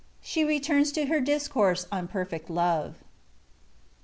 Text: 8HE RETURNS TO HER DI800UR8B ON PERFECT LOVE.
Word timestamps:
8HE 0.23 0.47
RETURNS 0.47 0.91
TO 0.93 1.05
HER 1.05 1.21
DI800UR8B 1.21 1.85
ON 1.91 2.07
PERFECT 2.07 2.49
LOVE. 2.49 2.95